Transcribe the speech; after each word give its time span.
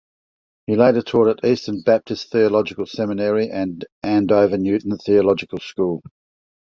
He 0.65 0.75
later 0.75 1.03
taught 1.03 1.27
at 1.27 1.45
Eastern 1.47 1.81
Baptist 1.81 2.31
Theological 2.31 2.87
Seminary 2.87 3.51
and 3.51 3.85
Andover 4.01 4.57
Newton 4.57 4.97
Theological 4.97 5.59
School. 5.59 6.01